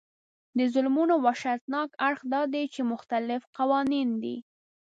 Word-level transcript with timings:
د 0.57 0.59
ظلمونو 0.73 1.13
وحشتناک 1.25 1.89
اړخ 2.07 2.21
دا 2.33 2.41
دی 2.53 2.63
چې 2.73 2.81
مختلف 2.91 3.41
قوانین 3.57 4.09
دي. 4.23 4.35